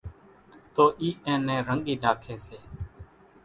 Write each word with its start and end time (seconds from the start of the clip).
تو 0.73 0.83
اِي 1.01 1.09
اين 1.25 1.39
نين 1.47 1.59
رڳي 1.69 1.95
ناکي 2.03 2.35
سي 2.45 2.57